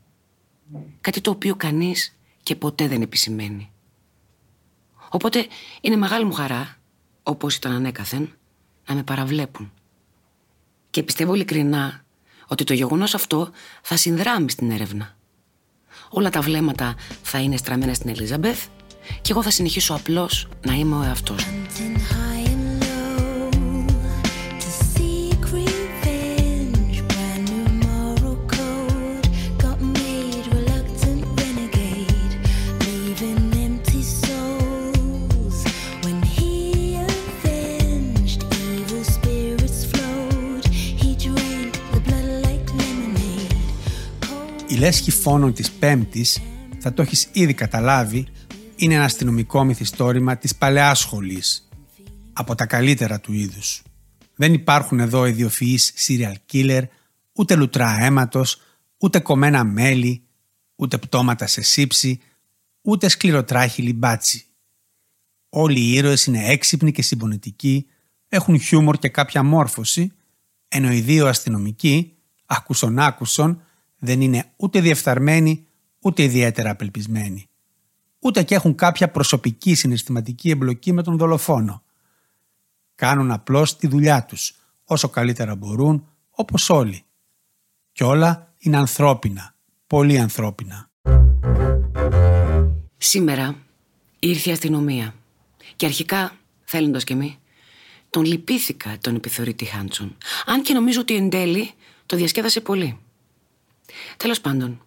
Κάτι 1.01 1.21
το 1.21 1.31
οποίο 1.31 1.55
κανείς 1.55 2.17
και 2.43 2.55
ποτέ 2.55 2.87
δεν 2.87 3.01
επισημαίνει. 3.01 3.71
Οπότε 5.09 5.47
είναι 5.81 5.95
μεγάλη 5.95 6.25
μου 6.25 6.33
χαρά, 6.33 6.77
όπως 7.23 7.55
ήταν 7.55 7.71
ανέκαθεν, 7.71 8.37
να 8.87 8.95
με 8.95 9.03
παραβλέπουν. 9.03 9.71
Και 10.89 11.03
πιστεύω 11.03 11.33
ειλικρινά 11.33 12.05
ότι 12.47 12.63
το 12.63 12.73
γεγονός 12.73 13.15
αυτό 13.15 13.51
θα 13.81 13.97
συνδράμει 13.97 14.49
στην 14.49 14.71
έρευνα. 14.71 15.15
Όλα 16.09 16.29
τα 16.29 16.41
βλέμματα 16.41 16.95
θα 17.21 17.39
είναι 17.39 17.57
στραμμένα 17.57 17.93
στην 17.93 18.09
Ελίζαμπεθ 18.09 18.65
και 19.21 19.31
εγώ 19.31 19.43
θα 19.43 19.51
συνεχίσω 19.51 19.93
απλώς 19.93 20.47
να 20.65 20.73
είμαι 20.73 20.95
ο 20.95 21.03
εαυτός 21.03 21.45
μου. 21.45 21.65
Λέσχη 44.77 45.11
φόνων 45.11 45.53
της 45.53 45.71
Πέμπτης, 45.71 46.41
θα 46.79 46.93
το 46.93 47.01
έχεις 47.01 47.29
ήδη 47.31 47.53
καταλάβει, 47.53 48.27
είναι 48.75 48.93
ένα 48.93 49.03
αστυνομικό 49.03 49.63
μυθιστόρημα 49.63 50.37
της 50.37 50.55
παλαιάς 50.55 50.99
σχολής. 50.99 51.67
Από 52.33 52.55
τα 52.55 52.65
καλύτερα 52.65 53.19
του 53.19 53.33
είδους. 53.33 53.81
Δεν 54.35 54.53
υπάρχουν 54.53 54.99
εδώ 54.99 55.25
ιδιοφυείς 55.25 55.93
serial 56.07 56.35
killer, 56.51 56.83
ούτε 57.33 57.55
λουτρά 57.55 57.97
αίματος, 57.99 58.61
ούτε 58.97 59.19
κομμένα 59.19 59.63
μέλη, 59.63 60.21
ούτε 60.75 60.97
πτώματα 60.97 61.47
σε 61.47 61.61
σύψη, 61.61 62.19
ούτε 62.81 63.07
σκληροτράχυλοι 63.07 63.93
μπάτσι. 63.93 64.45
Όλοι 65.49 65.79
οι 65.79 65.93
ήρωες 65.93 66.25
είναι 66.25 66.45
έξυπνοι 66.45 66.91
και 66.91 67.01
συμπονετικοί, 67.01 67.85
έχουν 68.27 68.59
χιούμορ 68.59 68.97
και 68.97 69.09
κάποια 69.09 69.43
μόρφωση, 69.43 70.11
ενώ 70.67 70.91
οι 70.91 70.99
δύο 70.99 71.27
αστυνομικοί, 71.27 72.17
άκουσον 72.45 72.99
άκουσον, 72.99 73.61
δεν 73.99 74.21
είναι 74.21 74.51
ούτε 74.55 74.81
διεφθαρμένοι 74.81 75.67
ούτε 75.99 76.23
ιδιαίτερα 76.23 76.69
απελπισμένοι. 76.69 77.49
Ούτε 78.19 78.43
και 78.43 78.55
έχουν 78.55 78.75
κάποια 78.75 79.11
προσωπική 79.11 79.75
συναισθηματική 79.75 80.49
εμπλοκή 80.49 80.93
με 80.93 81.03
τον 81.03 81.17
δολοφόνο. 81.17 81.83
Κάνουν 82.95 83.31
απλώς 83.31 83.77
τη 83.77 83.87
δουλειά 83.87 84.25
τους, 84.25 84.55
όσο 84.83 85.09
καλύτερα 85.09 85.55
μπορούν, 85.55 86.07
όπως 86.29 86.69
όλοι. 86.69 87.03
Κι 87.91 88.03
όλα 88.03 88.53
είναι 88.57 88.77
ανθρώπινα, 88.77 89.55
πολύ 89.87 90.19
ανθρώπινα. 90.19 90.89
Σήμερα 92.97 93.55
ήρθε 94.19 94.49
η 94.49 94.53
αστυνομία 94.53 95.15
και 95.75 95.85
αρχικά, 95.85 96.37
θέλοντας 96.63 97.03
και 97.03 97.13
εμείς, 97.13 97.37
τον 98.09 98.25
λυπήθηκα 98.25 98.97
τον 99.01 99.15
επιθεωρητή 99.15 99.65
Χάντσον, 99.65 100.17
αν 100.45 100.61
και 100.61 100.73
νομίζω 100.73 101.01
ότι 101.01 101.15
εν 101.15 101.29
τέλει 101.29 101.71
το 102.05 102.15
διασκέδασε 102.15 102.61
πολύ. 102.61 102.97
Τέλος 104.17 104.41
πάντων, 104.41 104.81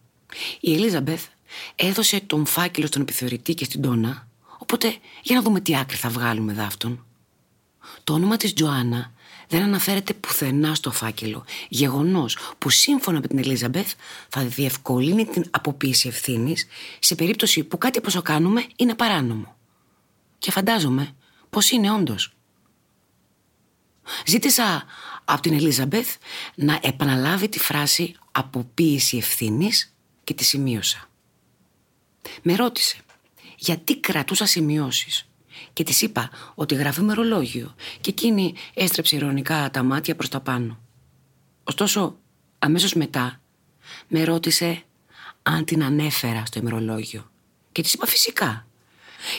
η 0.60 0.74
Ελίζαμπεθ 0.74 1.26
έδωσε 1.74 2.20
τον 2.20 2.46
φάκελο 2.46 2.86
στον 2.86 3.02
επιθεωρητή 3.02 3.54
και 3.54 3.64
στην 3.64 3.82
Τόνα, 3.82 4.28
οπότε 4.58 4.96
για 5.22 5.36
να 5.36 5.42
δούμε 5.42 5.60
τι 5.60 5.76
άκρη 5.76 5.96
θα 5.96 6.08
βγάλουμε 6.08 6.52
δάφτον. 6.52 7.04
Το 8.04 8.12
όνομα 8.12 8.36
της 8.36 8.52
Τζοάννα 8.52 9.12
δεν 9.48 9.62
αναφέρεται 9.62 10.14
πουθενά 10.14 10.74
στο 10.74 10.90
φάκελο. 10.90 11.44
Γεγονός 11.68 12.36
που 12.58 12.70
σύμφωνα 12.70 13.20
με 13.20 13.26
την 13.26 13.38
Ελίζαμπεθ 13.38 13.92
θα 14.28 14.44
διευκολύνει 14.44 15.24
την 15.24 15.44
αποποίηση 15.50 16.08
ευθύνης 16.08 16.66
σε 16.98 17.14
περίπτωση 17.14 17.64
που 17.64 17.78
κάτι 17.78 17.98
όπω 17.98 18.20
κάνουμε 18.20 18.66
είναι 18.76 18.94
παράνομο. 18.94 19.56
Και 20.38 20.50
φαντάζομαι 20.50 21.14
πως 21.50 21.70
είναι 21.70 21.90
όντως. 21.90 22.32
Ζήτησα 24.26 24.84
από 25.24 25.40
την 25.40 25.52
Ελίζαμπεθ 25.52 26.16
να 26.54 26.78
επαναλάβει 26.82 27.48
τη 27.48 27.58
φράση 27.58 28.14
αποποίηση 28.32 29.16
ευθύνης 29.16 29.94
και 30.24 30.34
τη 30.34 30.44
σημείωσα. 30.44 31.08
Με 32.42 32.54
ρώτησε 32.54 32.96
γιατί 33.56 34.00
κρατούσα 34.00 34.46
σημειώσεις 34.46 35.28
και 35.72 35.82
της 35.82 36.02
είπα 36.02 36.30
ότι 36.54 36.74
γράφει 36.74 37.00
μερολόγιο 37.00 37.74
και 38.00 38.10
εκείνη 38.10 38.54
έστρεψε 38.74 39.16
ηρωνικά 39.16 39.70
τα 39.70 39.82
μάτια 39.82 40.16
προς 40.16 40.28
τα 40.28 40.40
πάνω. 40.40 40.78
Ωστόσο, 41.64 42.18
αμέσως 42.58 42.94
μετά 42.94 43.40
με 44.08 44.24
ρώτησε 44.24 44.82
αν 45.42 45.64
την 45.64 45.84
ανέφερα 45.84 46.42
στο 46.46 46.58
ημερολόγιο 46.58 47.30
και 47.72 47.82
της 47.82 47.92
είπα 47.92 48.06
φυσικά. 48.06 48.66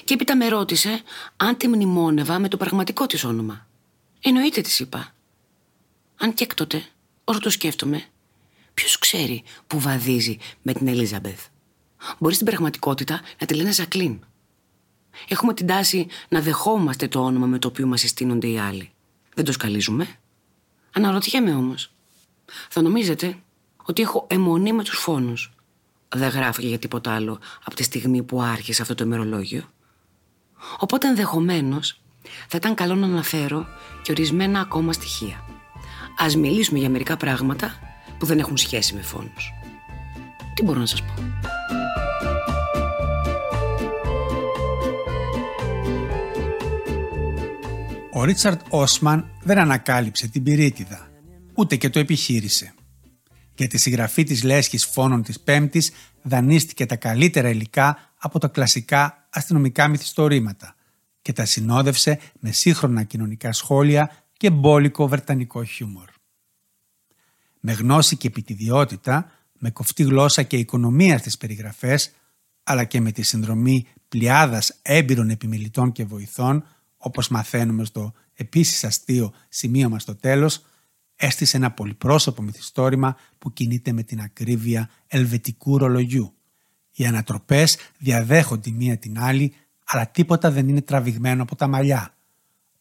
Και 0.04 0.14
έπειτα 0.14 0.36
με 0.36 0.48
ρώτησε 0.48 1.02
αν 1.38 1.58
τη 1.58 1.68
μνημόνευα 1.68 2.40
με 2.40 2.48
το 2.48 2.58
πραγματικό 2.58 3.06
της 3.06 3.24
όνομα. 3.24 3.68
Εννοείται 4.24 4.62
της 4.62 4.80
είπα. 4.80 5.16
Αν 6.18 6.34
και 6.34 6.44
έκτοτε, 6.44 6.86
όσο 7.24 7.40
το 7.40 7.50
σκέφτομαι, 7.50 8.04
ποιος 8.74 9.00
ξέρει 9.00 9.44
που 9.68 9.80
βαδίζει 9.80 10.38
με 10.62 10.74
την 10.74 10.88
Ελίζαμπεθ; 10.88 11.46
Μπορεί 12.20 12.34
στην 12.34 12.46
πραγματικότητα 12.46 13.22
να 13.40 13.48
τη 13.48 13.54
λένε 13.54 13.72
Ζακλίν. 13.72 14.20
Έχουμε 15.28 15.54
την 15.54 15.68
τάση 15.68 16.08
να 16.30 16.42
δεχόμαστε 16.42 17.08
το 17.08 17.24
όνομα 17.24 17.46
με 17.46 17.60
το 17.60 17.68
οποίο 17.68 17.88
μας 17.88 18.00
συστήνονται 18.00 18.48
οι 18.48 18.60
άλλοι. 18.60 18.92
Δεν 19.36 19.46
το 19.46 19.52
σκαλίζουμε. 19.52 20.16
Αναρωτιέμαι 20.94 21.56
όμως. 21.56 21.94
Θα 22.70 22.82
νομίζετε 22.82 23.38
ότι 23.84 24.02
έχω 24.02 24.28
αιμονή 24.30 24.74
με 24.74 24.84
τους 24.84 24.98
φόνους; 24.98 25.54
Δεν 26.10 26.30
γράφω 26.30 26.62
για 26.62 26.80
τίποτα 26.80 27.14
άλλο 27.14 27.40
από 27.64 27.76
τη 27.76 27.84
στιγμή 27.84 28.24
που 28.24 28.42
άρχισε 28.42 28.82
αυτό 28.82 28.96
το 28.96 29.04
ημερολόγιο. 29.04 29.72
Οπότε 30.80 31.08
ενδεχομένως 31.08 32.02
θα 32.48 32.58
ήταν 32.58 32.74
καλό 32.74 32.96
να 32.96 33.06
αναφέρω 33.06 33.66
και 34.02 34.12
ορισμένα 34.12 34.60
ακόμα 34.60 34.94
στοιχεία. 34.94 35.46
Α 36.18 36.38
μιλήσουμε 36.38 36.80
για 36.80 36.90
μερικά 36.90 37.18
πράγματα 37.18 37.74
που 38.18 38.26
δεν 38.26 38.40
έχουν 38.40 38.58
σχέση 38.58 38.94
με 38.94 39.02
φόνους. 39.02 39.54
Τι 40.54 40.64
μπορώ 40.64 40.80
να 40.80 40.86
σας 40.86 41.02
πω; 41.04 41.14
Ο 48.14 48.24
Ρίτσαρτ 48.24 48.62
Όσμαν 48.70 49.30
δεν 49.42 49.58
ανακάλυψε 49.58 50.28
την 50.28 50.44
πυρίτιδα, 50.44 51.10
ούτε 51.56 51.76
και 51.76 51.90
το 51.90 52.00
επιχείρησε. 52.00 52.74
Για 53.56 53.68
τη 53.68 53.78
συγγραφή 53.78 54.24
της 54.24 54.44
λέσχης 54.44 54.86
φόνων 54.86 55.24
της 55.24 55.40
Πέμπτης 55.40 55.92
δανείστηκε 56.22 56.86
τα 56.86 56.96
καλύτερα 56.96 57.50
υλικά 57.50 57.98
από 58.18 58.40
τα 58.40 58.48
κλασικά 58.48 59.28
αστυνομικά 59.30 59.88
μυθιστορήματα 59.88 60.76
και 61.22 61.34
τα 61.34 61.46
συνόδευσε 61.46 62.20
με 62.40 62.52
σύγχρονα 62.52 63.04
κοινωνικά 63.04 63.52
σχόλια 63.52 64.12
και 64.38 64.50
μπόλικο 64.50 65.08
βρετανικό 65.08 65.64
χιούμορ. 65.64 66.10
Με 67.60 67.72
γνώση 67.72 68.18
και 68.18 68.28
επιτιδιότητα, 68.28 69.32
με 69.58 69.72
κοφτή 69.72 70.04
γλώσσα 70.04 70.44
και 70.44 70.58
οικονομία 70.58 71.18
στις 71.18 71.38
περιγραφές, 71.38 72.12
αλλά 72.64 72.84
και 72.84 73.02
με 73.02 73.12
τη 73.12 73.22
συνδρομή 73.22 73.88
πλειάδας 74.08 74.80
έμπειρων 74.82 75.30
επιμελητών 75.30 75.92
και 75.92 76.06
βοηθών, 76.06 76.66
όπως 76.98 77.28
μαθαίνουμε 77.28 77.86
στο 77.86 78.14
επίσης 78.34 78.84
αστείο 78.84 79.34
σημείωμα 79.50 80.00
στο 80.00 80.16
τέλος, 80.16 80.66
έστησε 81.16 81.58
ένα 81.58 81.72
πολυπρόσωπο 81.72 82.42
μυθιστόρημα 82.42 83.18
που 83.38 83.54
κινείται 83.54 83.92
με 83.92 84.04
την 84.04 84.22
ακρίβεια 84.22 84.90
ελβετικού 85.08 85.78
ρολογιού. 85.78 86.34
Οι 86.92 87.06
ανατροπές 87.06 87.78
διαδέχονται 87.98 88.72
μία 88.72 88.98
την 88.98 89.20
άλλη, 89.20 89.54
αλλά 89.84 90.08
τίποτα 90.08 90.52
δεν 90.52 90.70
είναι 90.70 90.82
τραβηγμένο 90.82 91.42
από 91.44 91.56
τα 91.56 91.68
μαλλιά. 91.68 92.16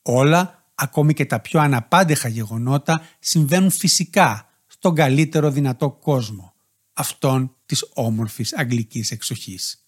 Όλα, 0.02 0.64
ακόμη 0.74 1.14
και 1.14 1.26
τα 1.26 1.40
πιο 1.40 1.60
αναπάντεχα 1.60 2.28
γεγονότα, 2.28 3.02
συμβαίνουν 3.18 3.70
φυσικά 3.70 4.48
στον 4.66 4.94
καλύτερο 4.94 5.50
δυνατό 5.50 5.90
κόσμο, 5.90 6.54
αυτόν 6.92 7.54
της 7.66 7.86
όμορφης 7.94 8.54
αγγλικής 8.54 9.10
εξοχής. 9.10 9.84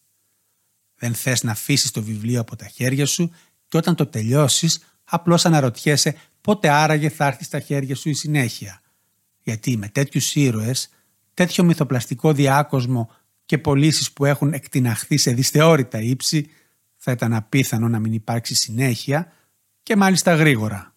Δεν 0.94 1.14
θες 1.14 1.42
να 1.42 1.50
αφήσεις 1.50 1.90
το 1.90 2.02
βιβλίο 2.02 2.40
από 2.40 2.56
τα 2.56 2.66
χέρια 2.66 3.06
σου 3.06 3.30
και 3.68 3.76
όταν 3.76 3.94
το 3.94 4.06
τελειώσεις 4.06 4.80
απλώς 5.04 5.46
αναρωτιέσαι 5.46 6.16
πότε 6.40 6.68
άραγε 6.68 7.08
θα 7.08 7.26
έρθει 7.26 7.44
στα 7.44 7.60
χέρια 7.60 7.96
σου 7.96 8.08
η 8.08 8.14
συνέχεια. 8.14 8.80
Γιατί 9.42 9.76
με 9.76 9.88
τέτοιους 9.88 10.34
ήρωες, 10.34 10.88
τέτοιο 11.34 11.64
μυθοπλαστικό 11.64 12.32
διάκοσμο 12.32 13.10
και 13.44 13.58
πωλήσεις 13.58 14.12
που 14.12 14.24
έχουν 14.24 14.52
εκτιναχθεί 14.52 15.16
σε 15.16 15.32
δυσθεώρητα 15.32 16.00
ύψη, 16.00 16.50
θα 17.04 17.12
ήταν 17.12 17.34
απίθανο 17.34 17.88
να 17.88 17.98
μην 17.98 18.12
υπάρξει 18.12 18.54
συνέχεια 18.54 19.32
και 19.82 19.96
μάλιστα 19.96 20.34
γρήγορα. 20.34 20.94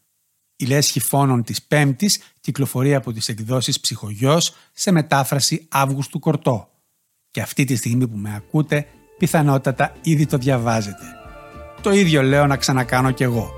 Η 0.56 0.66
λέσχη 0.66 1.00
φόνων 1.00 1.44
της 1.44 1.62
Πέμπτης 1.64 2.20
κυκλοφορεί 2.40 2.96
από 2.96 3.14
τις 3.14 3.30
εκδόσεις 3.30 3.80
Ψυχογιός 3.80 4.56
σε 4.74 4.92
μετάφραση 4.92 5.68
Αύγουστου 5.70 6.20
Κορτό. 6.20 6.70
Και 7.32 7.42
αυτή 7.42 7.64
τη 7.64 7.76
στιγμή 7.76 8.08
που 8.08 8.18
με 8.18 8.36
ακούτε, 8.36 8.88
πιθανότατα 9.18 9.96
ήδη 10.02 10.26
το 10.26 10.38
διαβάζετε. 10.38 11.04
Το 11.82 11.92
ίδιο 11.92 12.22
λέω 12.22 12.48
να 12.48 12.58
ξανακάνω 12.58 13.12
κι 13.12 13.24
εγώ. 13.24 13.52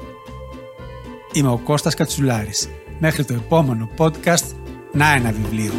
Είμαι 1.34 1.50
ο 1.50 1.58
Κώστας 1.58 1.94
Κατσουλάρης. 1.94 2.70
Μέχρι 3.00 3.26
το 3.26 3.34
επόμενο 3.34 3.90
podcast, 3.98 4.56
να 4.94 5.14
ένα 5.14 5.32
βιβλίο. 5.32 5.74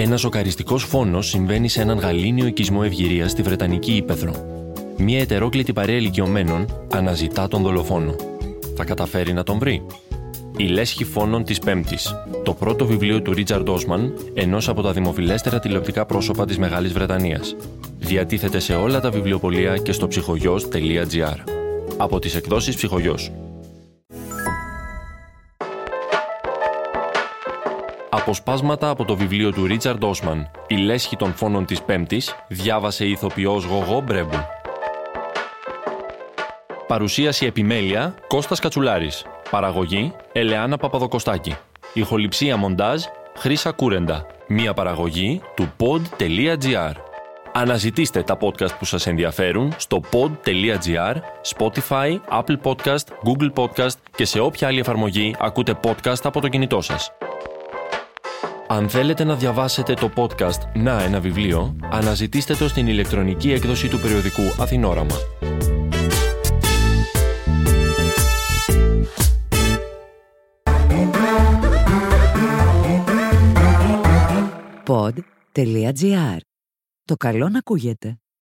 Ένα 0.00 0.16
σοκαριστικός 0.16 0.84
φόνος 0.84 1.28
συμβαίνει 1.28 1.68
σε 1.68 1.80
έναν 1.80 1.98
γαλήνιο 1.98 2.46
οικισμό 2.46 2.80
ευγυρίας 2.84 3.30
στη 3.30 3.42
Βρετανική 3.42 3.92
Ήπεθρο. 3.92 4.32
Μία 4.96 5.20
ετερόκλητη 5.20 5.72
παρέα 5.72 5.96
ηλικιωμένων 5.96 6.66
αναζητά 6.92 7.48
τον 7.48 7.62
δολοφόνο. 7.62 8.14
Θα 8.76 8.84
καταφέρει 8.84 9.32
να 9.32 9.42
τον 9.42 9.58
βρει. 9.58 9.86
Η 10.56 10.64
Λέσχη 10.64 11.04
Φόνων 11.04 11.44
της 11.44 11.58
Πέμπτης. 11.58 12.14
Το 12.44 12.54
πρώτο 12.54 12.86
βιβλίο 12.86 13.22
του 13.22 13.32
Ρίτσαρντ 13.32 13.68
Όσμαν, 13.68 14.14
ενός 14.34 14.68
από 14.68 14.82
τα 14.82 14.92
δημοφιλέστερα 14.92 15.58
τηλεοπτικά 15.58 16.06
πρόσωπα 16.06 16.44
της 16.44 16.58
Μεγάλης 16.58 16.92
Βρετανίας. 16.92 17.56
Διατίθεται 17.98 18.58
σε 18.58 18.74
όλα 18.74 19.00
τα 19.00 19.10
βιβλιοπολία 19.10 19.76
και 19.76 19.92
στο 19.92 20.08
ψυχογιό.gr. 20.08 21.36
Από 21.96 22.18
τις 22.18 22.34
εκδόσεις 22.34 22.76
Ψυχογιός. 22.76 23.30
Αποσπάσματα 28.10 28.88
από 28.88 29.04
το 29.04 29.16
βιβλίο 29.16 29.52
του 29.52 29.66
Ρίτσαρντ 29.66 30.04
Όσμαν 30.04 30.50
«Η 30.66 30.76
λέσχη 30.76 31.16
των 31.16 31.34
φόνων 31.34 31.64
της 31.64 31.82
Πέμπτης» 31.82 32.34
διάβασε 32.48 33.04
η 33.04 33.10
ηθοποιός 33.10 33.64
Γογό 33.64 34.00
Μπρέμπου. 34.00 34.38
Παρουσίαση 36.86 37.46
επιμέλεια 37.46 38.14
Κώστας 38.26 38.60
Κατσουλάρης. 38.60 39.24
Παραγωγή 39.50 40.12
Ελεάνα 40.32 40.76
Παπαδοκοστάκη. 40.76 41.56
Ηχοληψία 41.92 42.56
μοντάζ 42.56 43.02
Χρύσα 43.36 43.72
Κούρεντα. 43.72 44.26
Μία 44.48 44.74
παραγωγή 44.74 45.40
του 45.56 45.72
pod.gr. 45.80 46.92
Αναζητήστε 47.52 48.22
τα 48.22 48.36
podcast 48.40 48.78
που 48.78 48.84
σας 48.84 49.06
ενδιαφέρουν 49.06 49.72
στο 49.76 50.00
pod.gr, 50.12 51.14
Spotify, 51.56 52.18
Apple 52.30 52.56
Podcast, 52.62 53.04
Google 53.24 53.52
Podcast 53.54 53.96
και 54.16 54.24
σε 54.24 54.40
όποια 54.40 54.68
άλλη 54.68 54.80
εφαρμογή 54.80 55.34
ακούτε 55.38 55.80
podcast 55.84 56.20
από 56.22 56.40
το 56.40 56.48
κινητό 56.48 56.80
σας. 56.80 57.12
Αν 58.70 58.88
θέλετε 58.88 59.24
να 59.24 59.34
διαβάσετε 59.34 59.94
το 59.94 60.10
podcast 60.16 60.74
«Να 60.74 61.02
ένα 61.02 61.20
βιβλίο», 61.20 61.76
αναζητήστε 61.90 62.54
το 62.54 62.68
στην 62.68 62.86
ηλεκτρονική 62.86 63.52
έκδοση 63.52 63.88
του 63.88 63.98
περιοδικού 64.00 64.42
Αθηνόραμα. 64.58 65.14
Pod.gr. 74.86 76.38
Το 77.04 77.16
καλό 77.16 77.48
να 77.48 77.58
ακούγεται. 77.58 78.18